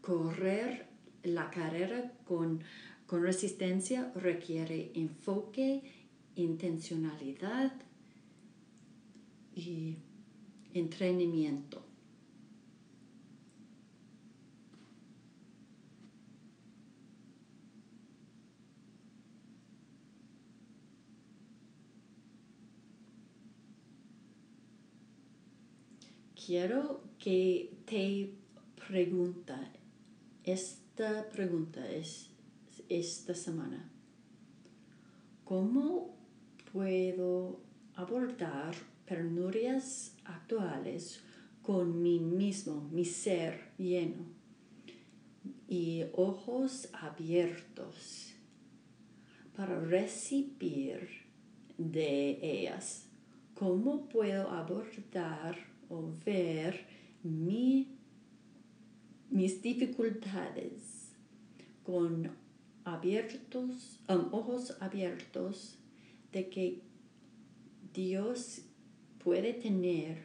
[0.00, 0.88] correr
[1.22, 2.62] la carrera con,
[3.04, 5.97] con resistencia requiere enfoque
[6.42, 7.72] intencionalidad
[9.54, 9.96] y
[10.72, 11.82] entrenamiento.
[26.34, 28.32] Quiero que te
[28.86, 29.60] pregunta
[30.44, 32.30] esta pregunta es
[32.88, 33.90] esta semana.
[35.44, 36.17] ¿Cómo
[36.78, 37.58] puedo
[37.96, 38.72] abordar
[39.04, 41.20] penurias actuales
[41.60, 44.24] con mí mismo, mi ser lleno
[45.66, 48.32] y ojos abiertos
[49.56, 51.08] para recibir
[51.76, 53.08] de ellas.
[53.54, 55.58] ¿Cómo puedo abordar
[55.88, 56.86] o ver
[57.24, 57.88] mi,
[59.30, 61.10] mis dificultades
[61.82, 62.30] con
[62.84, 65.77] abiertos, um, ojos abiertos
[66.32, 66.80] de que
[67.94, 68.62] Dios
[69.22, 70.24] puede tener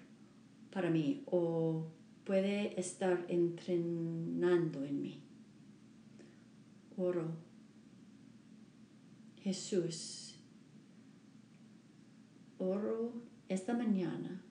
[0.71, 1.85] para mí o
[2.23, 5.19] puede estar entrenando en mí.
[6.97, 7.31] Oro.
[9.41, 10.35] Jesús,
[12.59, 13.11] oro
[13.49, 14.41] esta mañana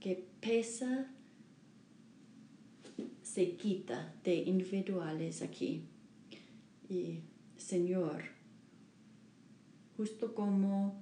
[0.00, 1.10] que pesa
[3.22, 5.84] se quita de individuales aquí.
[6.90, 7.20] Y
[7.56, 8.35] Señor,
[9.96, 11.00] justo como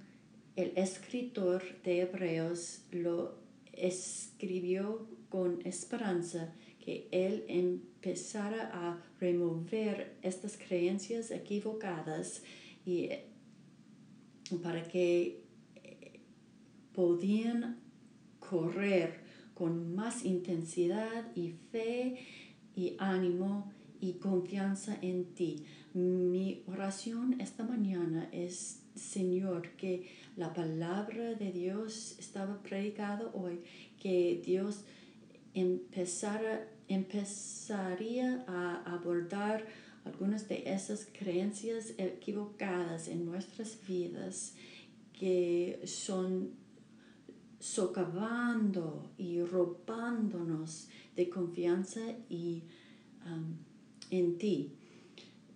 [0.57, 3.37] el escritor de Hebreos lo
[3.73, 12.43] escribió con esperanza, que Él empezara a remover estas creencias equivocadas
[12.85, 13.09] y
[14.63, 15.43] para que
[16.93, 17.81] podían
[18.39, 19.21] correr
[19.55, 22.17] con más intensidad y fe
[22.77, 25.65] y ánimo y confianza en ti.
[25.95, 33.61] Mi oración esta mañana es, Señor, que la palabra de Dios estaba predicada hoy,
[34.01, 34.85] que Dios
[35.55, 39.67] empezara, empezaría a abordar
[40.05, 44.55] algunas de esas creencias equivocadas en nuestras vidas
[45.13, 46.51] que son
[47.59, 52.63] socavando y robándonos de confianza y
[53.25, 53.57] um,
[54.11, 54.73] en ti.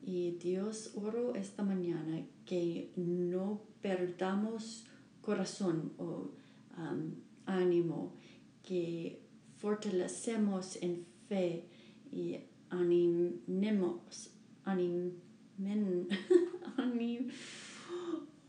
[0.09, 4.87] Y Dios oro esta mañana que no perdamos
[5.21, 6.31] corazón o
[6.79, 7.13] um,
[7.45, 8.15] ánimo,
[8.63, 9.21] que
[9.59, 11.67] fortalecemos en fe
[12.11, 12.39] y
[12.71, 14.31] animemos,
[14.65, 16.09] animen,
[16.79, 17.29] anim,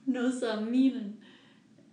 [0.05, 1.19] nos aminen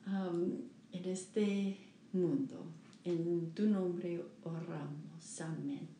[0.06, 0.62] um,
[0.92, 1.76] en este
[2.12, 2.66] mundo.
[3.02, 5.40] En tu nombre oramos.
[5.40, 5.95] Amén.